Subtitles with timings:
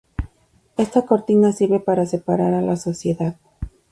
[0.77, 3.35] Esta cortina sirve para separar a la sociedad.